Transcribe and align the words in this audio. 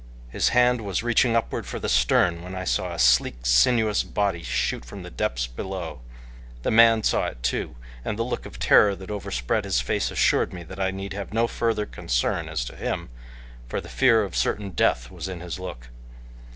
His 0.29 0.49
hand 0.49 0.81
was 0.81 1.03
reaching 1.03 1.35
upward 1.35 1.67
for 1.67 1.77
the 1.77 1.87
stern 1.87 2.41
when 2.41 2.55
I 2.55 2.63
saw 2.63 2.91
a 2.91 2.97
sleek, 2.97 3.45
sinuous 3.45 4.01
body 4.01 4.41
shoot 4.41 4.83
from 4.83 5.03
the 5.03 5.11
depths 5.11 5.45
below. 5.45 6.01
The 6.63 6.71
man 6.71 7.03
saw 7.03 7.27
it 7.27 7.43
too, 7.43 7.75
and 8.03 8.17
the 8.17 8.23
look 8.23 8.47
of 8.47 8.57
terror 8.57 8.95
that 8.95 9.11
overspread 9.11 9.63
his 9.63 9.79
face 9.79 10.09
assured 10.09 10.53
me 10.53 10.63
that 10.63 10.79
I 10.79 10.89
need 10.89 11.13
have 11.13 11.33
no 11.35 11.45
further 11.45 11.85
concern 11.85 12.49
as 12.49 12.65
to 12.65 12.75
him, 12.75 13.09
for 13.67 13.79
the 13.79 13.89
fear 13.89 14.23
of 14.23 14.35
certain 14.35 14.71
death 14.71 15.11
was 15.11 15.27
in 15.27 15.39
his 15.39 15.59
look. 15.59 15.89